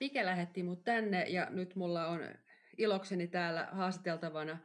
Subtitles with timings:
[0.00, 2.20] Pike lähetti mut tänne ja nyt mulla on
[2.78, 4.58] ilokseni täällä haastateltavana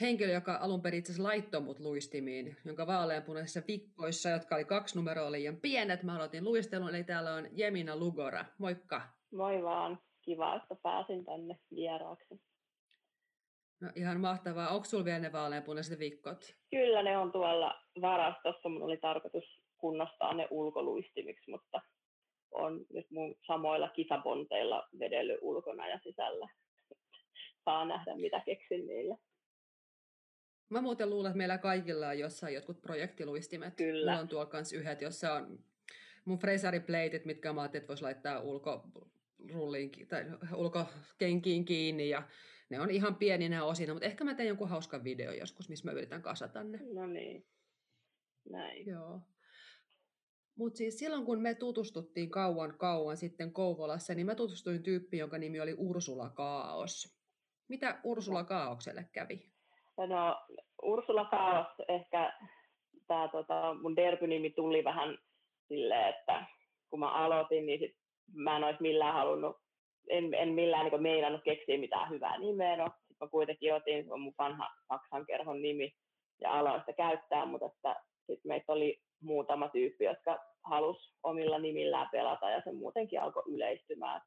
[0.00, 4.98] henkilö, joka alun perin itse asiassa laittoi mut luistimiin, jonka vaaleanpunaisissa vikkoissa, jotka oli kaksi
[4.98, 8.44] numeroa liian pienet, mä aloitin luistelun, eli täällä on Jemina Lugora.
[8.58, 9.02] Moikka!
[9.32, 12.40] Moi vaan, kiva, että pääsin tänne vieraaksi.
[13.80, 14.68] No ihan mahtavaa.
[14.68, 16.54] Onko sulla vielä ne vaaleanpunaiset vikkot?
[16.70, 18.68] Kyllä ne on tuolla varastossa.
[18.68, 19.44] Mun oli tarkoitus
[19.76, 21.80] kunnostaa ne ulkoluistimiksi, mutta
[22.54, 26.48] on nyt mun samoilla kisabonteilla vedellyt ulkona ja sisällä.
[27.64, 29.18] Saa nähdä, mitä keksin niille.
[30.68, 33.74] Mä muuten luulen, että meillä kaikilla on jossain jotkut projektiluistimet.
[33.74, 34.10] Kyllä.
[34.10, 35.58] Mulla on tuolla kanssa yhdet, jossa on
[36.24, 38.84] mun fresaripleitit, mitkä mä ajattelin, että voisi laittaa ulko,
[39.52, 40.24] rulliin, tai
[40.54, 42.22] ulkokenkiin kiinni ja
[42.70, 45.92] ne on ihan pieninä osina, mutta ehkä mä teen jonkun hauskan video joskus, missä mä
[45.92, 46.78] yritän kasata ne.
[46.92, 47.46] No niin,
[48.50, 48.86] näin.
[48.86, 49.20] Joo.
[50.56, 55.38] Mutta siis silloin, kun me tutustuttiin kauan kauan sitten Kouvolassa, niin mä tutustuin tyyppiin, jonka
[55.38, 57.18] nimi oli Ursula Kaos.
[57.68, 59.40] Mitä Ursula Kaaukselle kävi?
[59.96, 60.36] No,
[60.82, 62.32] Ursula Kaos ehkä
[63.06, 65.18] tämä tota, mun derby-nimi tuli vähän
[65.68, 66.46] silleen, että
[66.90, 67.96] kun mä aloitin, niin sit
[68.34, 69.56] mä en olisi millään halunnut,
[70.08, 72.76] en, en millään niin meinannut keksiä mitään hyvää nimeä.
[72.76, 75.92] No, sitten mä kuitenkin otin, se on mun vanha Saksan kerhon nimi,
[76.40, 82.08] ja aloin sitä käyttää, mutta että sitten meitä oli muutama tyyppi, jotka halusi omilla nimillään
[82.12, 84.20] pelata, ja se muutenkin alkoi yleistymään.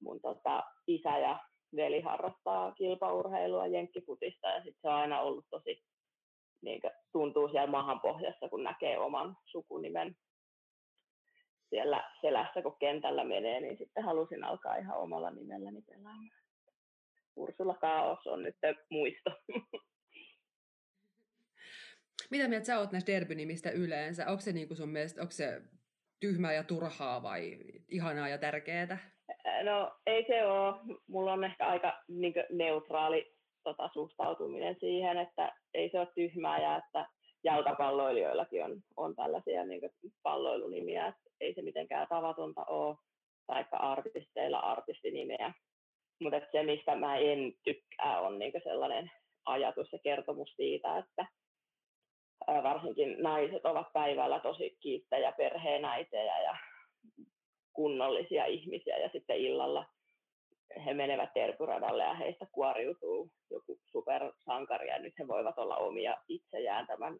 [0.00, 1.38] Mun tota, isä ja
[1.76, 5.82] veli harrastaa kilpaurheilua, jenkkifutista, ja sitten se on aina ollut tosi,
[6.62, 10.16] niin kuin, tuntuu siellä mahan pohjassa, kun näkee oman sukunimen
[11.70, 16.30] siellä selässä, kun kentällä menee, niin sitten halusin alkaa ihan omalla nimelläni pelaamaan.
[17.36, 18.56] Ursula Kaos on nyt
[18.90, 19.30] muisto.
[22.32, 24.26] Mitä mieltä sä oot näistä derbynimistä yleensä?
[24.26, 25.62] Onko se niin sun mielestä, onko se
[26.20, 27.58] tyhmää ja turhaa vai
[27.90, 28.98] ihanaa ja tärkeää?
[29.62, 30.74] No ei se ole.
[31.08, 36.76] Mulla on ehkä aika niin neutraali tota, suhtautuminen siihen, että ei se ole tyhmää ja
[36.76, 37.06] että
[37.44, 39.90] jalkapalloilijoillakin on, on tällaisia niin
[40.22, 42.96] palloilunimiä, että ei se mitenkään tavatonta ole,
[43.46, 45.52] taikka artisteilla artistinimeä.
[46.20, 49.10] Mutta se, mistä mä en tykkää, on niin sellainen
[49.44, 51.26] ajatus ja kertomus siitä, että
[52.46, 56.56] varsinkin naiset ovat päivällä tosi kiittäjä perheenäitejä ja
[57.72, 59.86] kunnollisia ihmisiä ja sitten illalla
[60.84, 66.86] he menevät terpyradalle ja heistä kuoriutuu joku supersankari ja nyt he voivat olla omia itsejään
[66.86, 67.18] tämän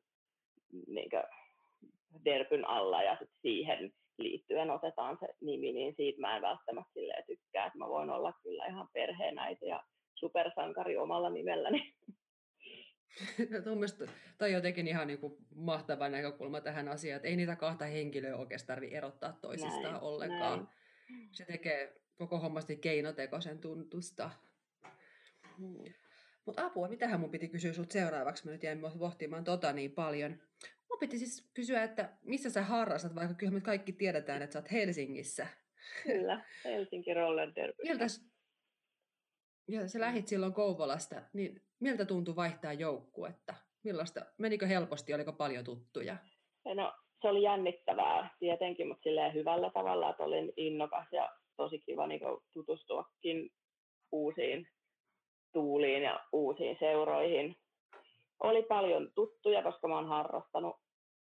[0.87, 1.11] niin
[2.25, 7.67] derpyn alla ja sitten siihen liittyen otetaan se nimi, niin siitä mä en välttämättä tykkää,
[7.67, 9.83] että mä voin olla kyllä ihan perheenäiti ja
[10.15, 11.95] supersankari omalla nimelläni.
[13.75, 14.05] Mielestä
[14.41, 18.77] on jotenkin ihan niin kuin mahtava näkökulma tähän asiaan, että ei niitä kahta henkilöä oikeastaan
[18.77, 20.59] tarvitse erottaa toisistaan näin, ollenkaan.
[20.59, 21.29] Näin.
[21.33, 24.31] Se tekee koko hommasti keinotekoisen tuntusta.
[25.59, 25.93] Hmm.
[26.45, 28.47] Mutta apua, mitähän mun piti kysyä sut seuraavaksi?
[28.47, 30.41] Mä nyt jäin pohtimaan tota niin paljon.
[30.91, 34.59] Mun piti siis kysyä, että missä sä harrastat, vaikka kyllä me kaikki tiedetään, että sä
[34.59, 35.47] oot Helsingissä.
[36.03, 37.83] Kyllä, Helsinki Roller Derby.
[37.83, 38.05] Miltä,
[39.69, 43.55] ja sä lähit silloin Kouvolasta, niin miltä tuntui vaihtaa joukkuetta?
[43.85, 46.17] Millaista, menikö helposti, oliko paljon tuttuja?
[46.75, 52.07] No, se oli jännittävää tietenkin, mutta silleen hyvällä tavalla, että olin innokas ja tosi kiva
[52.07, 52.21] niin
[52.53, 53.51] tutustuakin
[54.13, 54.69] uusiin
[55.53, 57.57] tuuliin ja uusiin seuroihin.
[58.43, 60.77] Oli paljon tuttuja, koska mä oon harrastanut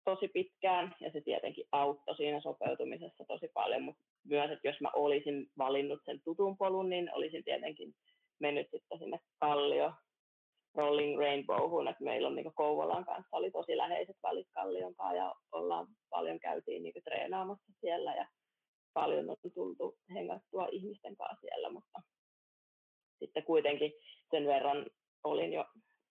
[0.05, 4.91] tosi pitkään ja se tietenkin auttoi siinä sopeutumisessa tosi paljon, mutta myös, että jos mä
[4.95, 7.95] olisin valinnut sen tutun polun, niin olisin tietenkin
[8.39, 9.93] mennyt sitten sinne Kallio
[10.79, 15.35] Rolling Rainbowhun, että meillä on niin Kouvolan kanssa oli tosi läheiset välit Kallion kanssa ja
[15.53, 18.29] ollaan paljon käytiin niin treenaamassa siellä ja
[18.93, 22.03] paljon on tultu hengattua ihmisten kanssa siellä, mutta
[23.19, 23.93] sitten kuitenkin
[24.31, 24.87] sen verran
[25.25, 25.65] olin jo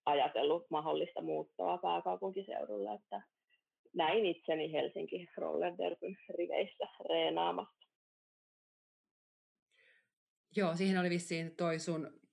[0.06, 3.22] ajatellut mahdollista muuttoa pääkaupunkiseudulla, että
[3.94, 7.88] näin itseni Helsinki Roller Derbyn riveissä reenaamassa.
[10.56, 12.27] Joo, siihen oli vissiin toi sun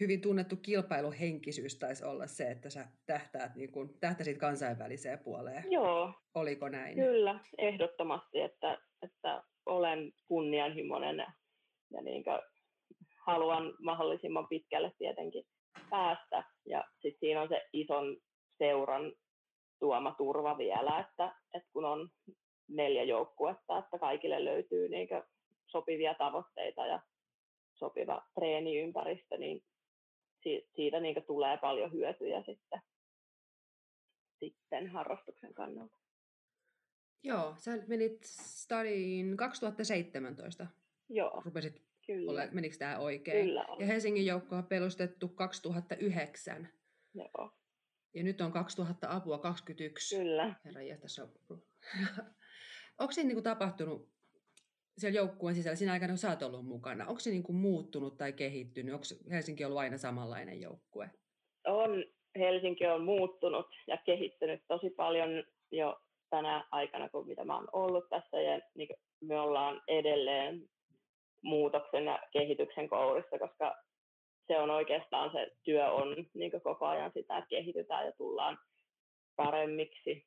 [0.00, 5.64] hyvin tunnettu kilpailuhenkisyys taisi olla se, että sä tähtäät, niin kun, tähtäsit kansainväliseen puoleen.
[5.70, 6.12] Joo.
[6.34, 6.94] Oliko näin?
[6.94, 11.32] Kyllä, ehdottomasti, että, että olen kunnianhimoinen ja,
[11.90, 12.24] ja niin
[13.26, 15.44] haluan mahdollisimman pitkälle tietenkin
[15.90, 16.44] päästä.
[16.66, 18.16] Ja sitten siinä on se ison
[18.58, 19.12] seuran
[19.78, 22.08] tuoma turva vielä, että, että kun on
[22.68, 25.08] neljä joukkuetta, että kaikille löytyy niin
[25.66, 27.00] sopivia tavoitteita ja
[27.74, 29.60] sopiva treeniympäristö, niin
[30.76, 32.80] siitä niin tulee paljon hyötyjä sitten,
[34.38, 35.96] sitten harrastuksen kannalta.
[37.22, 40.66] Joo, sä menit stadiin 2017.
[41.08, 41.42] Joo.
[41.44, 42.32] Rupesit Kyllä.
[42.32, 43.46] Ole, menikö tämä oikein?
[43.46, 43.80] Kyllä on.
[43.80, 46.68] Ja Helsingin joukko on perustettu 2009.
[47.14, 47.58] Joo.
[48.14, 50.16] Ja nyt on 2000 apua 21.
[50.16, 50.54] Kyllä.
[50.64, 51.32] Herra tässä on.
[52.98, 54.13] Onko siinä niin kuin tapahtunut
[54.98, 58.18] siellä joukkueen sisällä, siinä aikana kun sä oot ollut mukana, onko se niin kuin muuttunut
[58.18, 58.94] tai kehittynyt?
[58.94, 61.10] Onko Helsinki ollut aina samanlainen joukkue?
[61.66, 62.04] On.
[62.38, 66.00] Helsinki on muuttunut ja kehittynyt tosi paljon jo
[66.30, 68.40] tänä aikana, kun mitä mä oon ollut tässä.
[68.40, 68.88] Ja niin
[69.20, 70.68] me ollaan edelleen
[71.42, 73.76] muutoksen ja kehityksen kourissa, koska
[74.46, 78.58] se on oikeastaan se työ on niin koko ajan sitä, että kehitytään ja tullaan
[79.36, 80.26] paremmiksi.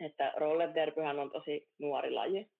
[0.00, 2.50] Että roller derbyhän on tosi nuori laji,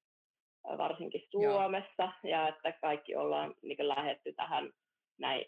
[0.64, 2.32] varsinkin Suomessa, Joo.
[2.32, 4.72] ja että kaikki ollaan niin lähetty tähän
[5.18, 5.44] näin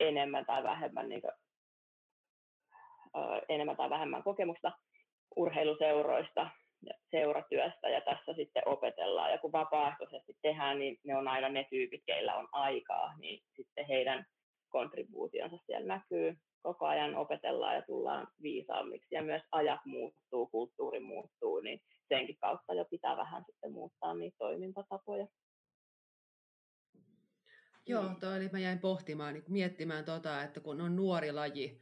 [0.00, 1.32] enemmän tai vähemmän, niin kuin,
[3.48, 4.72] enemmän tai vähemmän kokemusta
[5.36, 6.50] urheiluseuroista
[6.82, 9.30] ja seuratyöstä ja tässä sitten opetellaan.
[9.30, 13.86] Ja kun vapaaehtoisesti tehdään, niin ne on aina ne tyypit, keillä on aikaa, niin sitten
[13.86, 14.26] heidän
[14.68, 16.36] kontribuutionsa siellä näkyy.
[16.62, 22.74] Koko ajan opetellaan ja tullaan viisaammiksi ja myös ajat muuttuu, kulttuuri muuttuu, niin senkin kautta
[22.74, 25.26] jo pitää vähän sitten muuttaa niitä toimintatapoja.
[27.86, 28.20] Joo, niin.
[28.20, 31.80] toi oli, mä jäin pohtimaan, niin miettimään tota, että kun on nuori laji,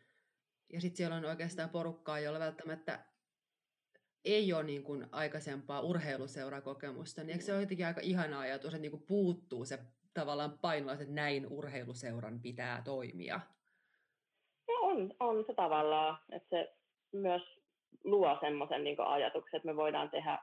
[0.72, 3.04] ja sitten siellä on oikeastaan porukkaa, jolla välttämättä
[4.24, 8.82] ei ole niin kuin aikaisempaa urheiluseurakokemusta, niin eikö se ole jotenkin aika ihana ajatus, että
[8.82, 9.78] niin kuin puuttuu se
[10.14, 13.40] tavallaan painola, että näin urheiluseuran pitää toimia?
[14.90, 16.74] On, on se tavallaan, että se
[17.12, 17.42] myös
[18.04, 20.38] luo semmoisen niin ajatuksen, että me voidaan tehdä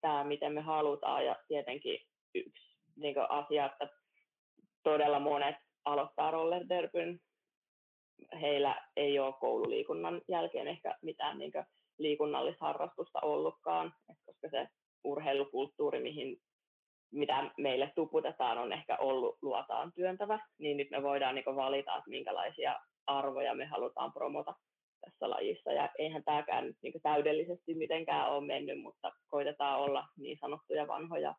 [0.00, 1.26] tämä, miten me halutaan.
[1.26, 1.98] Ja tietenkin
[2.34, 3.88] yksi niin asia, että
[4.82, 7.20] todella monet aloittaa rollerderbyn.
[8.40, 11.52] Heillä ei ole koululiikunnan jälkeen ehkä mitään niin
[11.98, 13.94] liikunnallisharrastusta ollutkaan,
[14.26, 14.68] koska se
[15.04, 16.36] urheilukulttuuri, mihin,
[17.12, 22.10] mitä meille tuputetaan, on ehkä ollut luotaan työntävä, niin nyt me voidaan niin valita, että
[22.10, 22.80] minkälaisia
[23.18, 24.54] arvoja me halutaan promota
[25.00, 25.72] tässä lajissa.
[25.72, 31.34] Ja eihän tämäkään nyt niin täydellisesti mitenkään ole mennyt, mutta koitetaan olla niin sanottuja vanhoja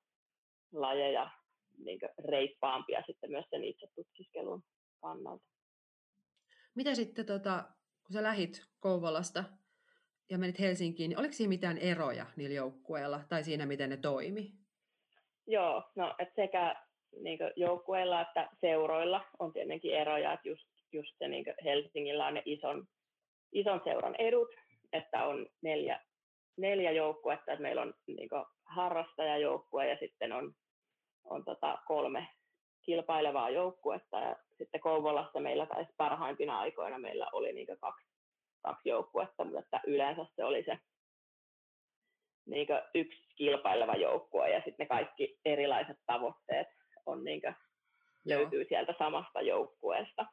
[0.71, 1.29] lajeja
[1.77, 4.63] niin reippaampia sitten myös sen itse tutkiskelun
[5.01, 5.45] kannalta.
[6.75, 7.63] Mitä sitten, tota,
[8.03, 9.43] kun sä lähit Kouvolasta
[10.29, 14.51] ja menit Helsinkiin, niin oliko siinä mitään eroja niillä joukkueilla tai siinä, miten ne toimi?
[15.47, 16.75] Joo, no et sekä
[17.23, 22.41] niin joukkueilla että seuroilla on tietenkin eroja, että just, just se niin Helsingillä on ne
[22.45, 22.87] ison,
[23.51, 24.49] ison seuran edut,
[24.93, 25.99] että on neljä,
[26.57, 28.29] neljä joukkuetta, että meillä on niin
[28.65, 30.53] harrastajajoukkue ja sitten on,
[31.23, 32.27] on tota kolme
[32.81, 38.11] kilpailevaa joukkuetta ja sitten Kouvolassa meillä taisi parhaimpina aikoina meillä oli niin kaksi
[38.61, 40.79] kaksi joukkuetta, mutta että yleensä se oli se
[42.45, 46.67] niin yksi kilpaileva joukkue ja sitten ne kaikki erilaiset tavoitteet
[47.05, 47.41] on niin
[48.25, 50.25] löytyy sieltä samasta joukkueesta.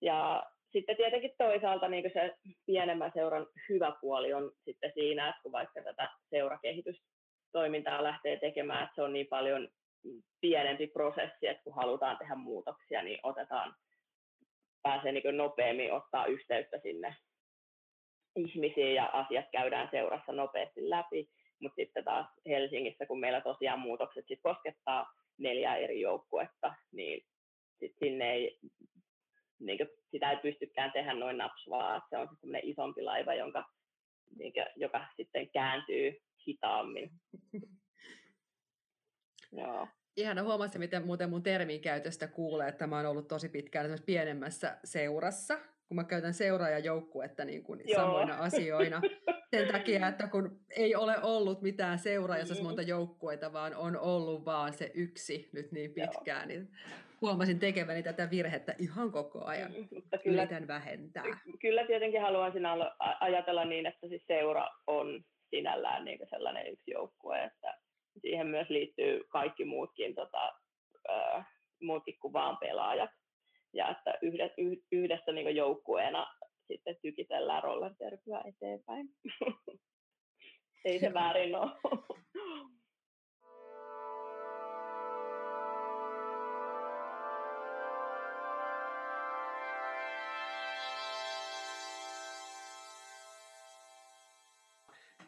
[0.00, 2.34] Ja sitten tietenkin toisaalta niin se
[2.66, 8.94] pienemmän seuran hyvä puoli on sitten siinä, että kun vaikka tätä seurakehitystoimintaa lähtee tekemään, että
[8.94, 9.68] se on niin paljon
[10.40, 13.74] pienempi prosessi, että kun halutaan tehdä muutoksia, niin otetaan,
[14.82, 17.16] pääsee niin nopeammin ottaa yhteyttä sinne
[18.36, 21.28] ihmisiä ja asiat käydään seurassa nopeasti läpi,
[21.60, 25.06] mutta sitten taas Helsingissä, kun meillä tosiaan muutokset sit koskettaa
[25.38, 27.24] neljää eri joukkuetta, niin
[27.78, 28.58] sit sinne ei,
[29.60, 33.64] niin kuin, sitä ei pystykään tehdä noin napsvaa, että se on semmoinen isompi laiva, jonka,
[34.38, 37.10] niin kuin, joka sitten kääntyy hitaammin.
[39.52, 39.88] Joo.
[40.16, 44.78] Ihana huomasi, miten muuten mun termin käytöstä kuulee, että mä oon ollut tosi pitkään pienemmässä
[44.84, 49.00] seurassa, kun mä käytän seuraajajoukkuetta niin kuin samoina asioina.
[49.50, 54.44] Sen takia, että kun ei ole ollut mitään seuraa, olisi monta joukkueita, vaan on ollut
[54.44, 56.58] vaan se yksi nyt niin pitkään, Joo.
[56.58, 56.72] niin
[57.20, 59.72] huomasin tekeväni tätä virhettä ihan koko ajan.
[59.72, 61.24] Mm, mutta kyllä, Yritän vähentää.
[61.60, 62.76] Kyllä tietenkin haluan sinä
[63.20, 67.78] ajatella niin, että siis seura on sinällään niin sellainen yksi joukkue, että
[68.20, 70.52] siihen myös liittyy kaikki muutkin, tota,
[71.10, 71.46] äh,
[71.82, 73.10] muutkin kuin vaan pelaajat
[73.72, 74.54] ja että yhdessä,
[74.92, 76.26] yhdessä niin joukkueena
[76.66, 79.08] sitten tykitellään rollerterpyä eteenpäin.
[80.84, 81.70] Ei se väärin ole.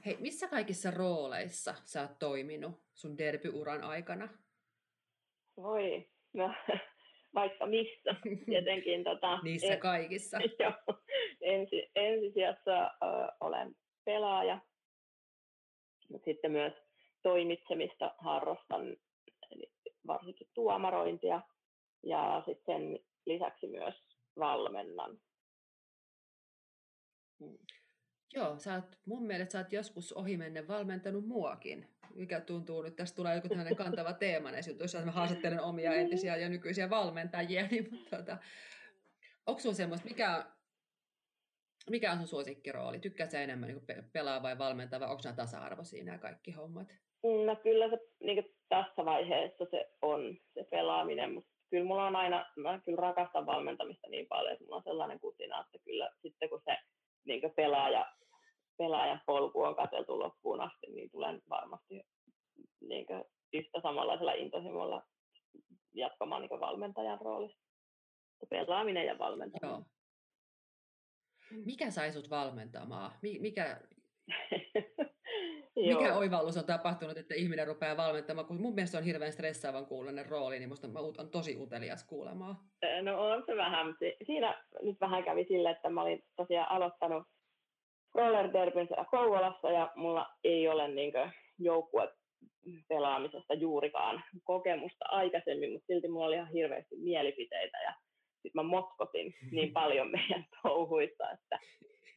[0.07, 4.29] Hei, missä kaikissa rooleissa sä oot toiminut sun derbyuran aikana?
[5.57, 6.55] Voi, no
[7.35, 8.15] vaikka missä.
[8.47, 10.39] Tietenkin, tota, Niissä kaikissa.
[10.65, 10.73] jo,
[11.41, 12.87] ensi, ensisijassa ö,
[13.41, 14.61] olen pelaaja,
[16.09, 16.73] mutta sitten myös
[17.23, 18.97] toimitsemista harrastan,
[19.51, 19.73] eli
[20.07, 21.43] varsinkin tuomarointia
[22.03, 23.95] ja sitten lisäksi myös
[24.39, 25.19] valmennan.
[28.35, 28.41] Mm.
[28.41, 33.17] Joo, sä oot, mun mielestä sä oot joskus ohimennen valmentanut muakin, mikä tuntuu nyt, tästä
[33.17, 36.01] tulee joku tämmöinen kantava teema näissä jutuissa, mä haastattelen omia niin.
[36.01, 38.39] entisiä ja nykyisiä valmentajia, niin mutta, tota,
[39.47, 40.45] onko sulla semmoista, mikä,
[41.91, 42.99] mikä on sun suosikkirooli?
[42.99, 46.89] Tykkäätkö enemmän niin pelaa vai valmentaa vai onko nämä tasa-arvoisia nämä kaikki hommat?
[47.23, 52.47] No kyllä se niin tässä vaiheessa se on se pelaaminen, mutta kyllä mulla on aina,
[52.57, 56.63] mä kyllä rakastan valmentamista niin paljon, että mulla on sellainen kutina, että kyllä sitten kun
[56.65, 56.77] se
[57.25, 58.13] niin pelaaja,
[58.79, 62.03] pelaajan polku on katseltu loppuun asti, niin tulen varmasti
[62.81, 63.07] niin
[63.53, 65.03] yhtä samanlaisella intohimolla
[65.95, 67.61] jatkamaan niin valmentajan roolissa.
[68.51, 69.71] Pelaaminen ja valmentaminen.
[69.71, 69.85] Joo.
[71.65, 73.13] Mikä sai sut valmentamaan?
[73.23, 73.81] Mikä,
[75.77, 78.47] mikä oivallus on tapahtunut, että ihminen rupeaa valmentamaan?
[78.47, 82.57] Kun mun mielestä on hirveän stressaavan kuulonen rooli, niin musta mä on tosi utelias kuulemaan.
[83.03, 83.95] No on se vähän.
[84.27, 87.27] Siinä nyt vähän kävi sille, että mä olin tosiaan aloittanut
[88.15, 91.13] roller derbyn siellä Kouvolassa ja mulla ei ole niin
[91.59, 92.09] joukkue
[92.89, 97.95] pelaamisesta juurikaan kokemusta aikaisemmin, mutta silti mulla oli ihan hirveästi mielipiteitä ja
[98.43, 101.59] sitten mä motkotin niin paljon meidän touhuissa, että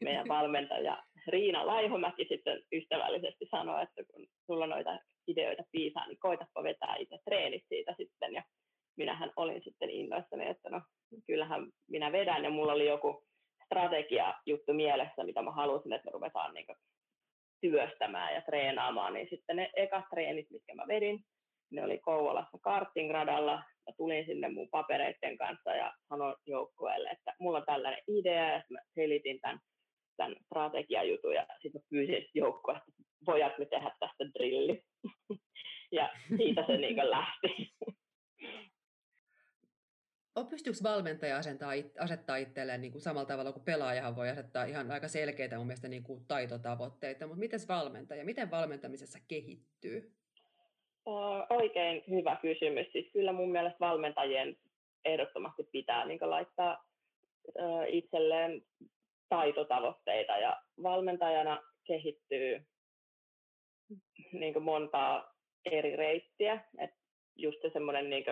[0.01, 6.63] meidän valmentaja Riina Laihomäki sitten ystävällisesti sanoi, että kun sulla noita ideoita piisaa, niin koitapa
[6.63, 8.33] vetää itse treenit siitä sitten.
[8.33, 8.43] Ja
[8.97, 10.81] minähän olin sitten innoissani, että no
[11.27, 13.23] kyllähän minä vedän ja mulla oli joku
[13.65, 16.65] strategia juttu mielessä, mitä mä halusin, että me ruvetaan niin
[17.61, 21.19] työstämään ja treenaamaan, niin sitten ne ekat treenit, mitkä mä vedin,
[21.71, 23.55] ne oli Kouvolassa kartingradalla.
[23.55, 28.61] Mä tulin sinne mun papereiden kanssa ja sanoin joukkueelle, että mulla on tällainen idea, ja
[28.69, 29.59] mä selitin tämän,
[30.17, 32.91] tämän strategiajutun, ja sitten mä pyysin joukkoa, että
[33.25, 34.83] pojat me tehdä tästä drilli.
[35.97, 37.47] ja siitä se niin lähti.
[40.49, 45.07] Pystyykö valmentaja asettaa, asettaa itselleen niin kuin samalla tavalla kuin pelaajahan voi asettaa ihan aika
[45.07, 50.11] selkeitä mun mielestä niin kuin taitotavoitteita, mutta miten valmentaja, miten valmentamisessa kehittyy?
[51.49, 52.87] Oikein hyvä kysymys.
[52.91, 54.57] Siis kyllä mun mielestä valmentajien
[55.05, 56.85] ehdottomasti pitää niin laittaa
[57.87, 58.61] itselleen
[59.33, 62.65] taitotavoitteita ja valmentajana kehittyy
[64.31, 65.33] niin montaa
[65.65, 66.65] eri reittiä.
[66.79, 66.91] Et
[67.35, 68.25] just se semmoinen niin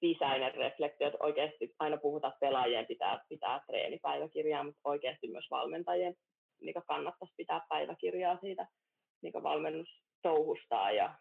[0.00, 6.14] sisäinen reflektio, että oikeasti aina puhutaan, että pelaajien pitää pitää treenipäiväkirjaa, mutta oikeasti myös valmentajien
[6.60, 8.66] niin kannattaisi pitää päiväkirjaa siitä
[9.22, 11.14] niin valmennustouhustaan ja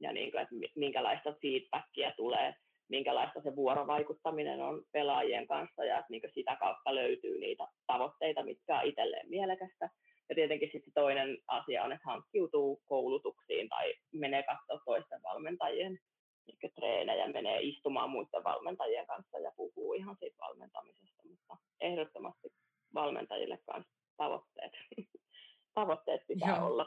[0.00, 2.54] ja niin kuin, että minkälaista feedbackia tulee,
[2.88, 8.78] minkälaista se vuorovaikuttaminen on pelaajien kanssa ja että niin sitä kautta löytyy niitä tavoitteita, mitkä
[8.78, 9.90] on itselleen mielekästä.
[10.28, 15.98] Ja tietenkin sitten toinen asia on, että hankkiutuu koulutuksiin tai menee katsoa toisten valmentajien
[16.46, 22.48] niin treenejä, menee istumaan muiden valmentajien kanssa ja puhuu ihan siitä valmentamisesta, mutta ehdottomasti
[22.94, 24.72] valmentajille kanssa tavoitteet,
[25.74, 26.66] tavoitteet pitää Joo.
[26.66, 26.86] olla.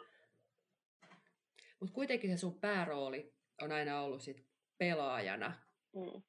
[1.80, 4.46] Mutta kuitenkin se sun päärooli on aina ollut sit
[4.78, 5.67] pelaajana.
[5.98, 6.22] Mm,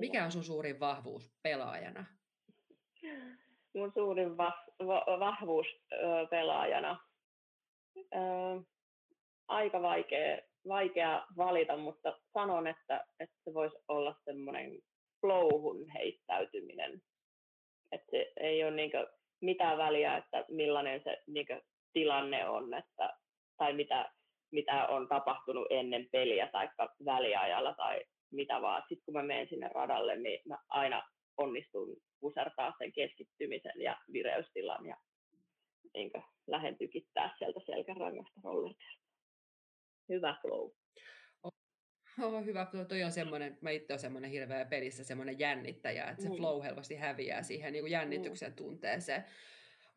[0.00, 2.04] Mikä on sun suurin vahvuus pelaajana?
[3.74, 7.00] Mun suurin va- va- vahvuus ö, pelaajana?
[7.96, 8.18] Ö,
[9.48, 14.78] aika vaikea, vaikea valita, mutta sanon, että, että se voisi olla semmoinen
[15.20, 17.02] flowhun heittäytyminen.
[17.92, 18.96] Että se ei ole niinku
[19.40, 21.52] mitään väliä, että millainen se niinku
[21.92, 23.16] tilanne on, että,
[23.56, 24.12] tai mitä,
[24.52, 26.68] mitä on tapahtunut ennen peliä tai
[27.04, 28.82] väliajalla tai mitä vaan.
[28.88, 31.02] Sitten kun mä menen sinne radalle, niin mä aina
[31.36, 34.96] onnistun pusertaa sen keskittymisen ja vireystilan ja
[35.94, 36.10] niin
[36.46, 38.98] lähden tykittää sieltä selkärangasta rollerista.
[40.08, 40.70] Hyvä flow.
[42.22, 42.66] Oh, hyvä.
[42.88, 46.36] Toi on semmoinen, mä itse olen semmoinen hirveä pelissä semmoinen jännittäjä, että se mm.
[46.36, 48.56] flow helposti häviää siihen niin kuin jännityksen mm.
[48.56, 49.24] tunteeseen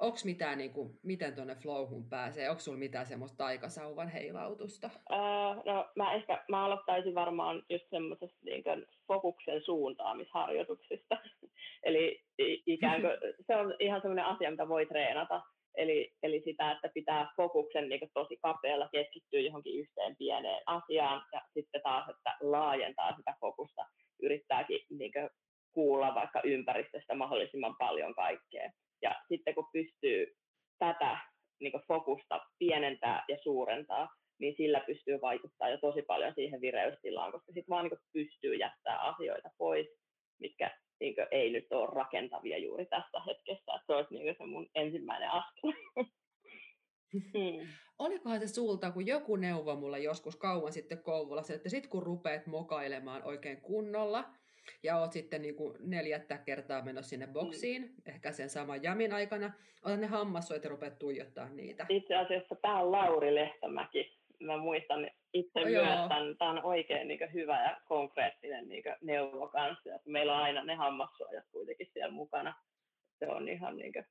[0.02, 2.50] onko mitään, niin kuin, miten tuonne flowhun pääsee?
[2.50, 4.90] Onko sulla mitään semmoista taikasauvan heilautusta?
[5.12, 8.64] Uh, no mä ehkä mä aloittaisin varmaan just semmoisesta niin
[9.08, 11.18] fokuksen suuntaamisharjoituksista.
[11.84, 12.24] eli
[12.66, 13.12] ikään kuin,
[13.48, 15.42] se on ihan semmoinen asia, mitä voi treenata.
[15.76, 21.42] Eli, eli sitä, että pitää fokuksen niin tosi kapealla keskittyä johonkin yhteen pieneen asiaan ja
[21.54, 23.86] sitten taas, että laajentaa sitä fokusta,
[24.22, 25.12] yrittääkin niin
[25.74, 28.72] kuulla vaikka ympäristöstä mahdollisimman paljon kaikkea.
[29.02, 30.36] Ja sitten kun pystyy
[30.80, 31.18] tätä
[31.60, 34.08] niin fokusta pienentää ja suurentaa,
[34.40, 39.00] niin sillä pystyy vaikuttaa jo tosi paljon siihen vireystilaan, koska sitten vaan niin pystyy jättää
[39.00, 39.88] asioita pois,
[40.40, 43.74] mitkä niin ei nyt ole rakentavia juuri tässä hetkessä.
[43.76, 45.72] Että se olisi niin se mun ensimmäinen askel.
[47.14, 47.68] Hmm.
[48.00, 52.48] Olikohan se sulta, kun joku neuvo mulla joskus kauan sitten Kouvolassa, että sitten kun rupeat
[52.48, 54.30] mokailemaan oikein kunnolla,
[54.84, 57.34] ja oot sitten niin kuin neljättä kertaa menossa sinne mm.
[57.34, 58.14] boksiin, mm.
[58.14, 59.54] ehkä sen saman jamin aikana,
[59.84, 61.86] otat ne hammassuojat ja rupeat tuijottaa niitä.
[61.90, 64.18] Itse asiassa tämä on Lauri Lehtomäki.
[64.40, 69.48] Mä muistan itse oh, myös, tämän, tämä on oikein niin hyvä ja konkreettinen niin neuvo
[69.48, 69.90] kanssa.
[70.06, 72.56] Meillä on aina ne hammassuojat kuitenkin siellä mukana.
[73.20, 74.06] Se on ihan niin kuin,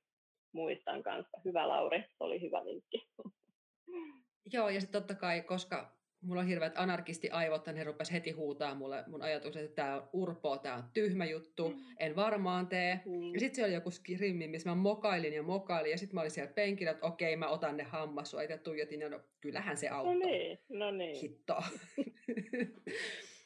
[0.51, 1.41] muistan kanssa.
[1.45, 3.07] Hyvä Lauri, se oli hyvä vinkki.
[4.53, 9.03] Joo, ja sitten totta kai, koska mulla on hirveät anarkisti-aivot, he rupes heti huutaa mulle
[9.07, 11.75] mun ajatukset, että tämä on urpo, tämä on tyhmä juttu, mm.
[11.99, 12.99] en varmaan tee.
[13.05, 13.33] Mm.
[13.33, 16.31] Ja sitten siellä oli joku skrimmi, missä mä mokailin ja mokailin, ja sitten mä olin
[16.31, 20.19] siellä penkillä, että okei, mä otan ne hammassuojat ja tuijotin, ja no kyllähän se auttoi.
[20.19, 21.15] No niin, no niin.
[21.21, 21.55] Hitto.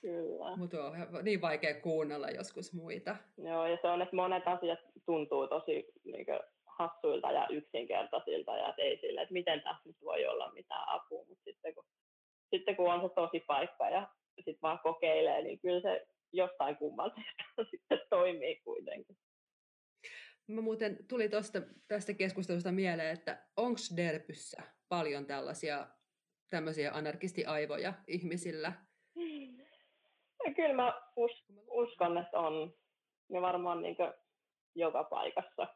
[0.01, 0.57] Kyllä.
[0.57, 3.15] Mutta on niin vaikea kuunnella joskus muita.
[3.37, 8.73] Joo, ja se on, että monet asiat tuntuu tosi niin kuin, hassuilta ja yksinkertaisilta, ja
[8.77, 11.85] ei sille, että miten tässä nyt voi olla mitään apua, mutta sitten kun
[12.57, 17.63] sitten kun on se tosi paikka ja sitten vaan kokeilee, niin kyllä se jostain kummallisesta
[17.71, 19.17] sitten toimii kuitenkin.
[20.47, 25.87] Mä muuten tuli tosta, tästä keskustelusta mieleen, että onko Derpyssä paljon tällaisia
[26.49, 28.73] tämmöisiä anarkistiaivoja ihmisillä?
[30.45, 32.73] Ja kyllä mä us, uskon, että on.
[33.29, 33.95] Ja varmaan niin
[34.75, 35.67] joka paikassa.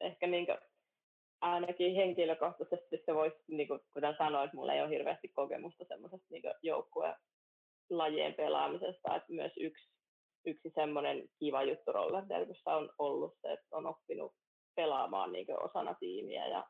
[0.00, 0.46] Ehkä niin
[1.42, 6.26] ainakin henkilökohtaisesti se voisi, niin kuin, kuten sanoin, että mulla ei ole hirveästi kokemusta semmoisesta
[6.30, 7.14] niin joukkueen
[7.90, 9.90] lajien pelaamisesta, että myös yksi,
[10.46, 14.32] yksi semmoinen kiva juttu rollerderbyssä on ollut se, että on oppinut
[14.74, 16.64] pelaamaan niin osana tiimiä ja,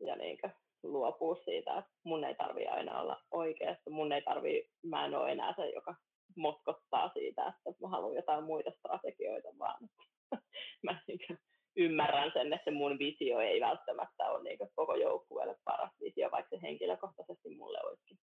[0.00, 0.38] ja niin
[0.82, 5.32] luopua siitä, että mun ei tarvi aina olla oikeassa, mun ei tarvi, mä en ole
[5.32, 5.94] enää se, joka
[6.36, 9.88] motkottaa siitä, että mä haluan jotain muita strategioita, vaan
[10.86, 11.38] mä niin
[11.76, 16.62] ymmärrän sen, että mun visio ei välttämättä ole niin koko joukkueelle paras visio, vaikka se
[16.62, 18.18] henkilökohtaisesti mulle olisikin,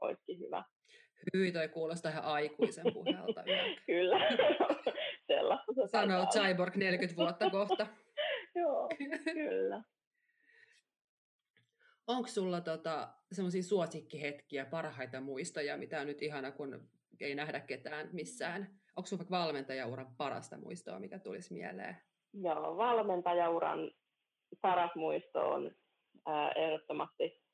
[0.00, 0.64] olisikin hyvä.
[1.34, 3.44] Hyi, toi kuulostaa ihan aikuisen puhelta.
[3.86, 4.18] Kyllä,
[5.26, 7.86] sellaista se Sanoo Cyborg 40 vuotta kohta.
[8.54, 8.88] Joo,
[9.24, 9.82] kyllä.
[12.06, 16.88] Onko sulla tota, semmoisia suosikkihetkiä, parhaita muistoja, mitä on nyt ihana, kun
[17.20, 18.80] ei nähdä ketään missään?
[18.96, 21.96] Onko sulla valmentajauran parasta muistoa, mikä tulisi mieleen?
[22.42, 23.90] Joo, valmentajauran
[24.62, 25.70] paras muisto on
[26.26, 27.46] ää, ehdottomasti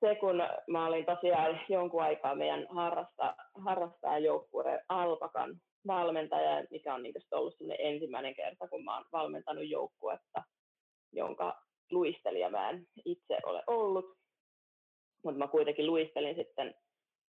[0.00, 7.14] se, kun mä olin tosiaan jonkun aikaa meidän harrasta, harrastajajoukkueen Alpakan valmentaja, mikä on niin
[7.32, 10.42] ollut ensimmäinen kerta, kun mä oon valmentanut joukkuetta,
[11.12, 14.16] jonka luistelija mä en itse ole ollut.
[15.24, 16.74] Mutta mä kuitenkin luistelin sitten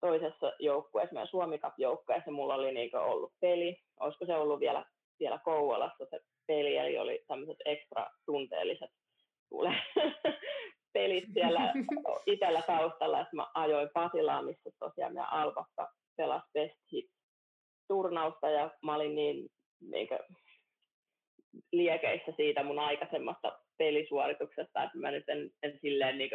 [0.01, 3.77] toisessa joukkueessa, meidän Suomi Cup-joukkueessa, mulla oli niin ollut peli.
[4.01, 4.85] Olisiko se ollut vielä
[5.19, 8.91] siellä Kouvolassa se peli, eli oli tämmöiset ekstra tunteelliset
[9.49, 9.73] kuule,
[10.93, 11.73] pelit siellä
[12.27, 17.11] itsellä taustalla, että mä ajoin Pasilaan, missä tosiaan meidän Alpakka pelasi Best Hit
[17.89, 19.49] turnausta, ja mä olin niin,
[19.81, 20.19] niin kuin,
[21.73, 26.31] liekeissä siitä mun aikaisemmasta pelisuorituksesta, että mä nyt en, en silleen niin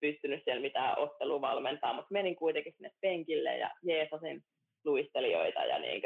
[0.00, 4.44] pystynyt siellä mitään ottelua valmentaa, mutta menin kuitenkin sinne penkille ja jeesasin
[4.84, 6.02] luistelijoita ja niin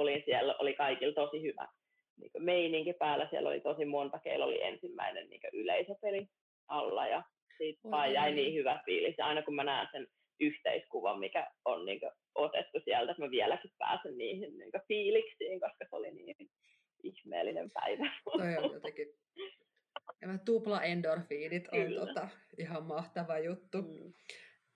[0.00, 1.68] olin siellä, oli kaikilla tosi hyvä
[2.16, 3.28] niin meininki päällä.
[3.30, 6.28] Siellä oli tosi monta, keillä oli ensimmäinen niin yleisöpeli
[6.68, 7.22] alla ja
[7.56, 9.14] siitä vaan jäi niin hyvä fiilis.
[9.18, 10.06] Ja aina kun mä näen sen
[10.40, 15.60] yhteiskuvan, mikä on niin kuin, otettu sieltä, että mä vieläkin pääsen niihin niin kuin, fiiliksiin,
[15.60, 16.50] koska se oli niin
[17.02, 18.12] ihmeellinen päivä.
[18.24, 19.06] Toi on jotenkin
[20.20, 22.28] Nämä tupla endorfiinit on tota,
[22.58, 23.82] ihan mahtava juttu.
[23.82, 24.12] Mm.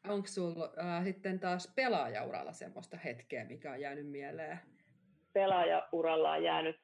[0.09, 4.59] Onko sinulla äh, sitten taas pelaajauralla semmoista hetkeä, mikä on jäänyt mieleen?
[5.33, 6.77] Pelaajauralla on jäänyt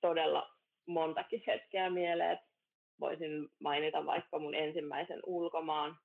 [0.00, 0.50] todella
[0.86, 2.38] montakin hetkeä mieleen.
[3.00, 5.96] Voisin mainita vaikka mun ensimmäisen ulkomaan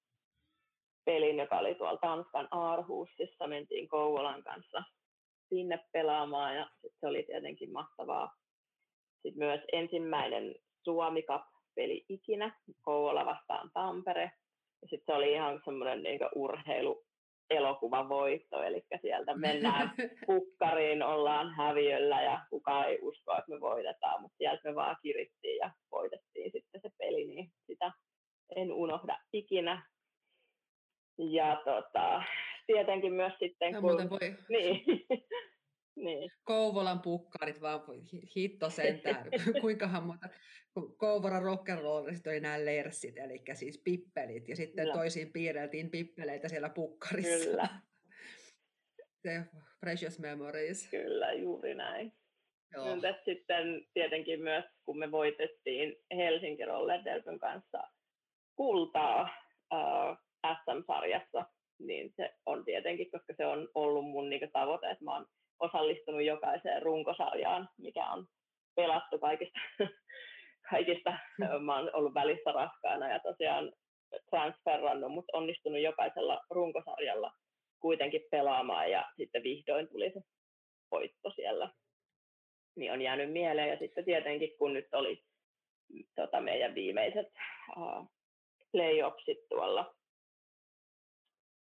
[1.05, 3.47] pelin, joka oli tuolla Tanskan Aarhusissa.
[3.47, 4.83] Mentiin Kouvolan kanssa
[5.49, 8.35] sinne pelaamaan ja sit se oli tietenkin mahtavaa.
[9.21, 14.31] Sitten myös ensimmäinen Suomi Cup-peli ikinä, Kouvola vastaan Tampere.
[14.81, 17.05] Ja sitten se oli ihan semmoinen niin urheilu
[17.55, 19.91] elokuvan voitto, eli sieltä mennään
[20.25, 25.57] kukkariin, ollaan häviöllä ja kukaan ei usko, että me voitetaan, mutta sieltä me vaan kirittiin
[25.57, 27.91] ja voitettiin sitten se peli, niin sitä
[28.55, 29.85] en unohda ikinä.
[31.17, 32.23] Ja tota,
[32.67, 34.09] tietenkin myös sitten, kun...
[34.09, 34.35] Voi...
[34.49, 34.83] Niin.
[35.95, 36.31] Niin.
[36.43, 37.81] Kouvolan pukkarit vaan,
[38.35, 39.29] hitto sentään.
[39.61, 40.29] Kuinkahan monta,
[40.97, 44.93] Kouvolan rock'n'rollista oli nämä lerssit, eli siis pippelit, ja sitten Kyllä.
[44.93, 47.49] toisiin piirreltiin pippeleitä siellä pukkarissa.
[47.49, 47.67] Kyllä.
[49.21, 49.45] The
[49.79, 50.87] precious memories.
[50.89, 52.13] Kyllä, juuri näin.
[52.73, 52.85] Joo.
[52.85, 57.01] Entäs sitten tietenkin myös, kun me voitettiin Helsinki Roller
[57.39, 57.83] kanssa
[58.55, 59.21] kultaa
[59.73, 61.45] äh, SM-sarjassa,
[61.79, 65.25] niin se on tietenkin, koska se on ollut mun niin tavoite, että mä oon
[65.63, 68.27] osallistunut jokaiseen runkosarjaan, mikä on
[68.75, 69.59] pelattu kaikista,
[70.71, 71.17] kaikista.
[71.59, 73.73] Mä oon ollut välissä raskaana ja tosiaan
[74.29, 77.31] transferannut, mutta onnistunut jokaisella runkosarjalla
[77.79, 80.21] kuitenkin pelaamaan ja sitten vihdoin tuli se
[80.91, 81.69] voitto siellä.
[82.75, 85.23] Niin on jäänyt mieleen ja sitten tietenkin kun nyt oli
[86.15, 87.27] tota, meidän viimeiset
[87.77, 88.07] uh,
[88.71, 89.95] playoffsit tuolla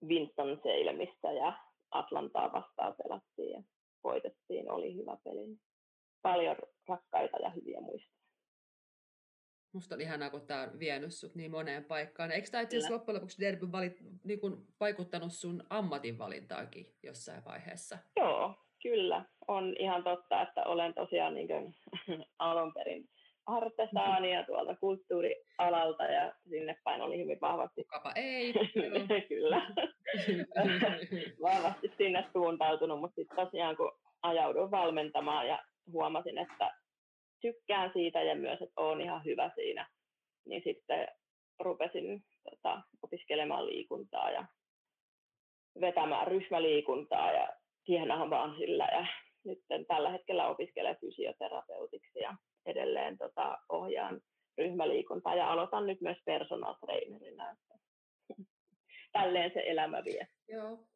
[0.07, 1.53] Winston Salemissa ja
[1.91, 3.63] Atlantaa vastaan pelattiin ja
[4.05, 5.59] voitettiin, oli hyvä peli.
[6.23, 6.57] Paljon
[6.89, 8.21] rakkaita ja hyviä muistoja.
[9.73, 12.33] Musta on ihanaa, kun tämä on vienyt sut niin moneen paikkaan.
[12.33, 17.45] Eikö tämä itse asiassa loppujen lopuksi derby valit, niin kun vaikuttanut sun ammatin valintaakin jossain
[17.45, 17.99] vaiheessa?
[18.17, 19.25] Joo, kyllä.
[19.49, 21.75] On ihan totta, että olen tosiaan niin kuin,
[22.39, 23.09] alun perin
[23.57, 27.85] artesaania tuolta kulttuurialalta ja sinne päin oli hyvin vahvasti.
[27.85, 28.55] Kukapa ei.
[29.29, 29.71] Kyllä.
[31.43, 35.59] vahvasti sinne suuntautunut, mutta sitten tosiaan kun ajauduin valmentamaan ja
[35.93, 36.75] huomasin, että
[37.41, 39.87] tykkään siitä ja myös, että olen ihan hyvä siinä,
[40.47, 41.09] niin sitten
[41.61, 44.45] rupesin tota, opiskelemaan liikuntaa ja
[45.81, 47.49] vetämään ryhmäliikuntaa ja
[47.85, 49.07] tienahan vaan sillä ja
[49.45, 49.59] nyt
[49.89, 52.35] tällä hetkellä opiskelen fysioterapeutiksi ja
[52.67, 54.21] edelleen tota, ohjaan
[54.59, 57.57] ryhmäliikuntaa ja aloitan nyt myös personal trainerina.
[59.13, 60.29] Tälleen se elämä vie.
[60.49, 60.87] Joo.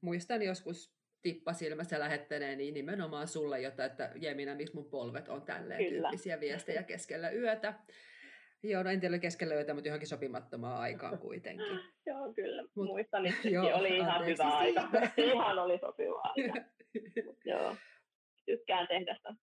[0.00, 5.42] Muistan joskus tippa silmässä lähettäneen niin nimenomaan sulle, jotta että Jemina, miksi mun polvet on
[5.42, 6.08] tälleen Kyllä.
[6.08, 7.74] tyyppisiä viestejä keskellä yötä.
[8.62, 11.80] Joo, no en tiedä keskellä yötä, mutta johonkin sopimattomaan aikaan kuitenkin.
[12.06, 12.62] joo, kyllä.
[12.62, 14.88] Mut, Muistan, että joo, oli ihan hyvä aika.
[15.16, 16.60] ihan oli sopiva aika.
[17.44, 17.76] joo,
[18.46, 19.34] tykkään tehdä sitä.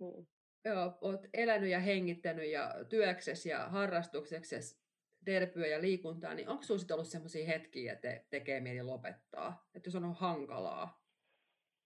[0.00, 0.26] Mm.
[0.64, 4.56] Joo, oot elänyt ja hengittänyt ja työksesi ja harrastukseksi
[5.26, 9.68] derpyä ja liikuntaa, niin onko sinulla ollut sellaisia hetkiä, että te tekee mieli lopettaa?
[9.74, 11.00] Että jos on hankalaa?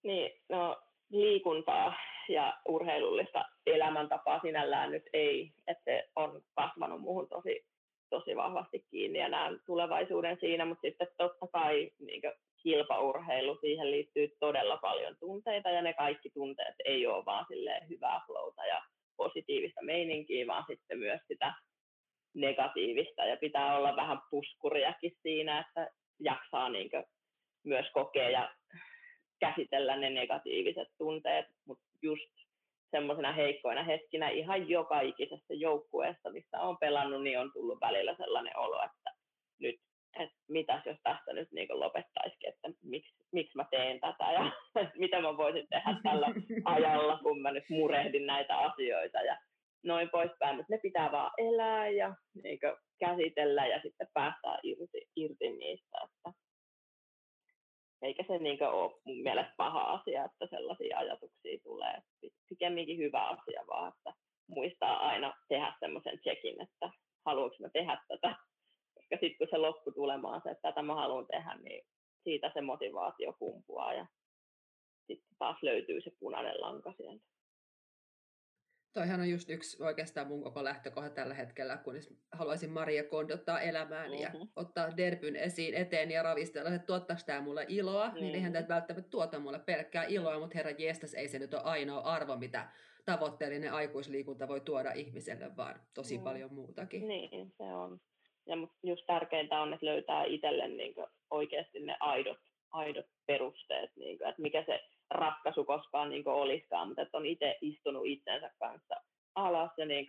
[0.04, 1.94] Niin, no liikuntaa
[2.28, 7.66] ja urheilullista elämäntapaa sinällään nyt ei, että se on kasvanut muuhun tosi,
[8.10, 12.22] tosi vahvasti kiinni ja näen tulevaisuuden siinä, mutta sitten totta kai niin
[12.62, 17.46] kilpaurheilu, siihen liittyy todella paljon tunteita ja ne kaikki tunteet ei ole vaan
[17.88, 18.82] hyvää flowta ja
[19.16, 21.54] positiivista meininkiä, vaan sitten myös sitä
[22.34, 23.24] negatiivista.
[23.24, 26.90] Ja pitää olla vähän puskuriakin siinä, että jaksaa niin
[27.64, 28.54] myös kokea ja
[29.40, 32.30] käsitellä ne negatiiviset tunteet, mutta just
[32.90, 38.58] semmoisena heikkoina hetkinä ihan joka ikisessä joukkueessa, missä on pelannut, niin on tullut välillä sellainen
[38.58, 39.10] olo, että
[39.58, 39.80] nyt,
[40.18, 44.52] että mitäs jos tästä nyt niin lopettaisikin, että miksi, miksi mä teen tätä ja
[45.02, 46.26] mitä mä voisin tehdä tällä
[46.64, 49.36] ajalla, kun mä nyt murehdin näitä asioita ja
[49.84, 52.58] noin poispäin, mutta ne pitää vaan elää ja niin
[52.98, 55.98] käsitellä ja sitten päästään irti, irti niistä.
[56.04, 56.38] Että
[58.02, 61.94] eikä se niin ole mun mielestä paha asia, että sellaisia ajatuksia tulee.
[62.48, 64.12] Pikemminkin hyvä asia vaan, että
[64.48, 66.90] muistaa aina tehdä semmoisen checkin, että
[67.26, 68.36] haluanko mä tehdä tätä.
[69.12, 71.86] Koska sitten kun se loppu tulemaan se, että tätä mä haluan tehdä, niin
[72.22, 74.06] siitä se motivaatio kumpuaa ja
[75.06, 77.24] sitten taas löytyy se punainen lanka sieltä.
[78.92, 81.94] Toihan on just yksi oikeastaan mun koko lähtökohta tällä hetkellä, kun
[82.32, 84.22] haluaisin Maria kondottaa elämään mm-hmm.
[84.22, 88.20] ja ottaa derbyn esiin eteen ja ravistella, että tuottaako tämä mulle iloa, mm-hmm.
[88.20, 91.62] niin eihän tämä välttämättä tuota mulle pelkkää iloa, mutta herra jestas, ei se nyt ole
[91.62, 92.70] ainoa arvo, mitä
[93.04, 96.24] tavoitteellinen aikuisliikunta voi tuoda ihmiselle, vaan tosi mm.
[96.24, 97.08] paljon muutakin.
[97.08, 98.00] Niin, se on.
[98.46, 100.94] Ja just tärkeintä on, että löytää itselle niin
[101.30, 102.38] oikeasti ne aidot,
[102.70, 107.58] aidot perusteet, niin kuin, että mikä se ratkaisu koskaan niin olisikaan, mutta että on itse
[107.60, 108.94] istunut itsensä kanssa
[109.34, 110.06] alas ja niin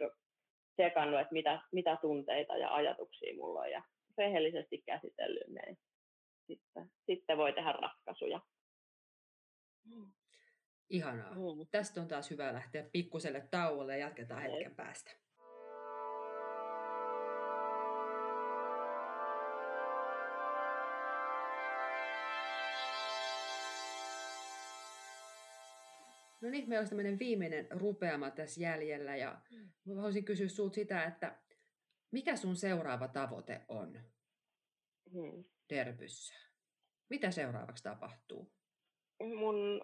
[0.76, 3.84] sekannut, että mitä, mitä tunteita ja ajatuksia mulla on ja
[4.18, 5.62] rehellisesti käsitellyt ne.
[5.66, 5.78] Niin
[6.48, 8.40] sitten, sitten voi tehdä ratkaisuja.
[10.90, 11.32] Ihanaa.
[11.32, 11.68] Mm.
[11.72, 15.12] Tästä on taas hyvä lähteä pikkuselle tauolle ja jatketaan hetken päästä.
[26.44, 29.96] No niin, meillä olisi tämmöinen viimeinen rupeama tässä jäljellä ja mm.
[29.96, 31.40] haluaisin kysyä sinulta sitä, että
[32.12, 34.00] mikä sun seuraava tavoite on
[35.14, 35.44] hmm.
[35.70, 36.34] Derbyssä?
[37.10, 38.52] Mitä seuraavaksi tapahtuu?
[39.36, 39.82] Mun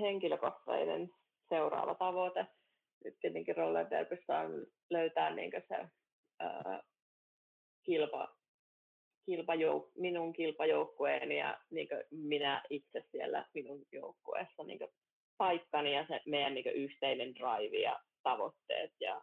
[0.00, 1.10] henkilökohtainen
[1.48, 2.46] seuraava tavoite
[3.04, 5.88] nyt tietenkin Roller Derbyssä on löytää niin se
[6.40, 6.82] ää,
[7.82, 8.36] kilpa,
[9.30, 14.78] kilpajouk- minun kilpajoukkueeni ja niin minä itse siellä minun joukkueessa niin
[15.38, 19.22] paikkani ja se meidän niin yhteinen drive ja tavoitteet ja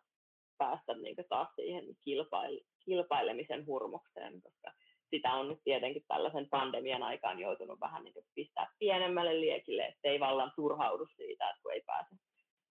[0.58, 4.73] päästä niin taas siihen kilpail- kilpailemisen hurmokseen, koska
[5.10, 10.52] sitä on nyt tietenkin tällaisen pandemian aikaan joutunut vähän niin pistää pienemmälle liekille, ettei vallan
[10.56, 12.15] turhaudu siitä, että kun ei pääse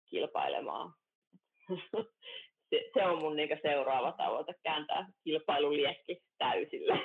[0.06, 0.93] kilpailemaan.
[2.69, 6.99] se, se on mun niin seuraava tavoite, kääntää kilpailuliekki täysille.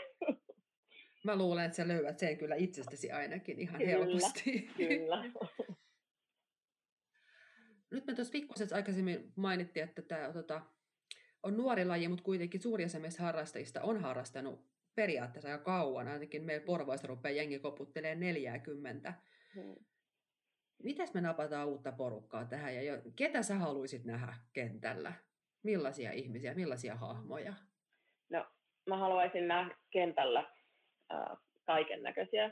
[1.25, 4.69] Mä luulen, että sä löydät sen kyllä itsestäsi ainakin ihan kyllä, helposti.
[4.77, 5.25] Kyllä.
[7.95, 10.61] Nyt me tuossa pikkuisen aikaisemmin mainittiin, että tämä tota,
[11.43, 16.09] on nuori laji, mutta kuitenkin suuri osa meistä harrastajista on harrastanut periaatteessa aika kauan.
[16.09, 19.15] Ainakin meillä Porvoissa rupeaa jengi koputtelee 40.
[19.55, 19.75] Hmm.
[20.83, 25.13] Mitäs me napataan uutta porukkaa tähän ja ketä sä haluaisit nähdä kentällä?
[25.63, 27.55] Millaisia ihmisiä, millaisia hahmoja?
[28.31, 28.47] No,
[28.89, 30.41] mä haluaisin nähdä kentällä
[31.13, 32.51] äh, kaiken näköisiä,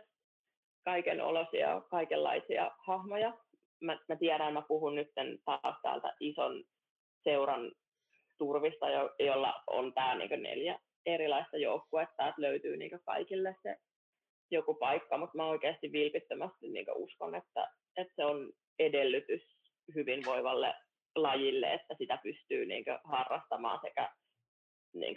[0.84, 3.38] kaiken olosia, kaikenlaisia hahmoja.
[3.82, 5.08] Mä, mä tiedän, mä puhun nyt
[5.44, 6.64] taas täältä ison
[7.24, 7.72] seuran
[8.38, 13.76] turvista, jo, jolla on tämä niin neljä erilaista joukkuetta, että löytyy niin kaikille se
[14.50, 19.42] joku paikka, mutta mä oikeasti vilpittömästi niin uskon, että, että se on edellytys
[19.94, 20.74] hyvinvoivalle
[21.16, 24.12] lajille, että sitä pystyy niin harrastamaan sekä
[24.94, 25.16] niin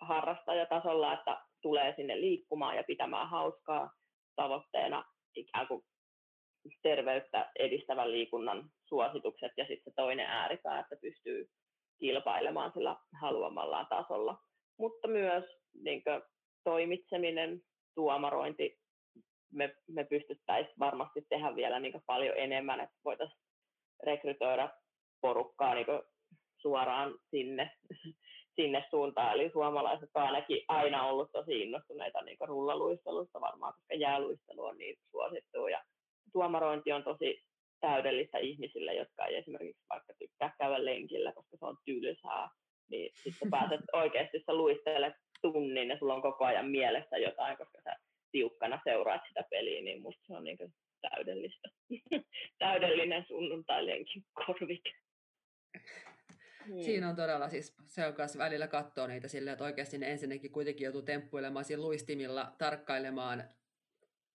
[0.00, 3.90] harrastajatasolla, että tulee sinne liikkumaan ja pitämään hauskaa
[4.36, 5.82] tavoitteena ikään kuin
[6.82, 11.48] terveyttä edistävän liikunnan suositukset ja sitten se toinen ääripää, että pystyy
[11.98, 14.38] kilpailemaan sillä haluamallaan tasolla.
[14.78, 15.44] Mutta myös
[15.82, 16.22] niin kuin,
[16.64, 17.60] toimitseminen,
[17.94, 18.78] tuomarointi,
[19.52, 23.40] me, me pystyttäisiin varmasti tehdä vielä niin paljon enemmän, että voitaisiin
[24.02, 24.68] rekrytoida
[25.20, 25.86] porukkaa niin
[26.58, 27.70] suoraan sinne,
[28.56, 29.34] sinne suuntaan.
[29.34, 34.96] Eli suomalaiset on ainakin aina ollut tosi innostuneita niin rullaluistelusta varmaan, koska jääluistelu on niin
[35.10, 35.66] suosittu.
[35.66, 35.84] Ja
[36.34, 37.42] tuomarointi on tosi
[37.80, 42.48] täydellistä ihmisille, jotka ei esimerkiksi vaikka tykkää käydä lenkillä, koska se on tylsää.
[42.90, 47.78] Niin sitten pääset oikeasti, sä luistelet tunnin ja sulla on koko ajan mielessä jotain, koska
[47.84, 47.96] sä
[48.32, 50.58] tiukkana seuraat sitä peliä, niin musta se on niin
[51.00, 51.68] täydellistä.
[52.64, 54.90] Täydellinen sunnuntai-lenkin korvike.
[56.66, 56.84] Niin.
[56.84, 60.52] Siinä on todella siis, se on myös välillä katsoa niitä silleen, että oikeasti ne ensinnäkin
[60.52, 63.44] kuitenkin joutuu temppuilemaan siinä luistimilla, tarkkailemaan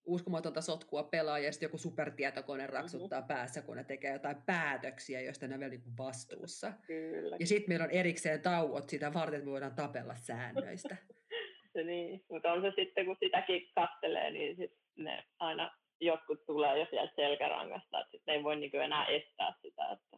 [0.05, 2.73] uskomatonta sotkua pelaa ja sitten joku supertietokone mm-hmm.
[2.73, 3.27] raksuttaa mm-hmm.
[3.27, 6.73] päässä, kun ne tekee jotain päätöksiä, joista ne on vielä niin vastuussa.
[6.87, 7.37] Kyllä.
[7.39, 10.97] Ja sitten meillä on erikseen tauot sitä varten, että me voidaan tapella säännöistä.
[11.85, 16.87] niin, mutta on se sitten, kun sitäkin kattelee, niin sit ne aina jotkut tulee jo
[16.89, 20.17] sieltä selkärangasta, että sitten ei voi niin enää estää sitä, että,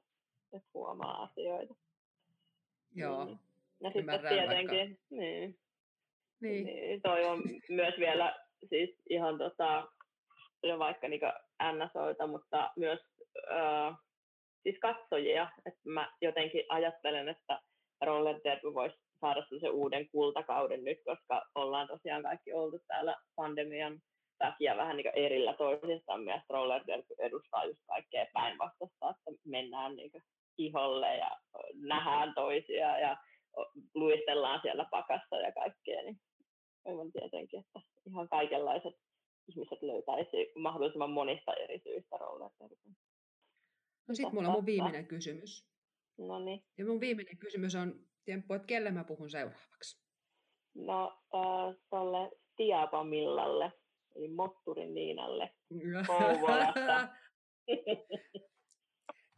[0.54, 1.76] että huomaa asioita.
[2.96, 3.40] Joo, niin.
[3.80, 5.06] Ja sitten tietenkin, vaikka...
[5.10, 5.60] niin,
[6.40, 6.66] niin.
[6.66, 8.36] niin, toi on myös vielä
[8.70, 9.88] siis ihan tota,
[10.80, 11.26] vaikka niinku
[11.64, 13.00] NSOita, mutta myös
[13.52, 13.98] äh,
[14.64, 15.50] siis katsojia.
[15.66, 17.62] Että mä jotenkin ajattelen, että
[18.02, 24.00] Roller Derby voisi saada sen uuden kultakauden nyt, koska ollaan tosiaan kaikki oltu täällä pandemian
[24.38, 26.24] takia vähän niin erillä toisistaan.
[26.24, 30.12] Mielestäni Roller Derby edustaa just kaikkea päinvastaista, että mennään niin
[30.58, 31.30] iholle ja
[31.74, 33.18] nähdään toisia ja
[33.96, 36.02] luistellaan siellä pakassa ja kaikkea.
[36.02, 36.18] Niin
[36.84, 38.96] toivon tietenkin, että ihan kaikenlaiset
[39.48, 42.90] ihmiset löytäisi mahdollisimman monista eri syistä rollerderby.
[44.08, 45.68] No sitten mulla on mun viimeinen kysymys.
[46.18, 46.64] No niin.
[46.78, 47.94] Ja mun viimeinen kysymys on,
[48.26, 50.02] Temppu, että kelle mä puhun seuraavaksi?
[50.76, 53.72] No äh, tolle Tiapamillalle,
[54.16, 55.50] eli Motturin Niinalle
[56.08, 57.08] Kouvolasta.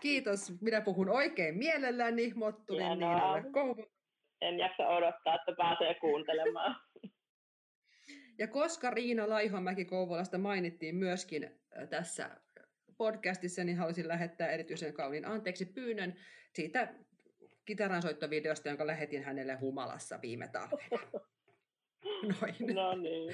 [0.01, 0.62] Kiitos.
[0.62, 3.13] Minä puhun oikein mielelläni Motturin Hienoa.
[3.13, 3.93] Niinalle Kouvolasta.
[4.41, 6.75] En jaksa odottaa, että pääsee kuuntelemaan.
[8.38, 12.30] Ja koska Riina Laihomäki Kouvolasta mainittiin myöskin äh, tässä
[12.98, 16.15] podcastissa, niin haluaisin lähettää erityisen kauniin anteeksi pyynnön
[16.54, 16.93] siitä
[17.65, 21.02] kitaransoittovideosta, jonka lähetin hänelle humalassa viime talvena.
[22.41, 22.76] Noin.
[22.76, 23.34] No niin.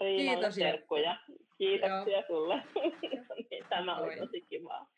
[0.00, 1.16] Riinalle Kiitos terkkuja.
[1.58, 2.26] Kiitoksia Joo.
[2.26, 2.62] sulle.
[3.50, 4.90] Niin, tämä oli tosi kivaa.